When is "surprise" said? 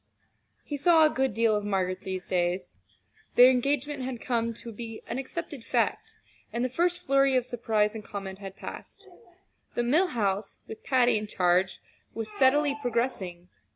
7.45-7.93